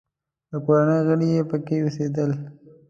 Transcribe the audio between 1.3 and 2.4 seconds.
یې پکې اوسېدل.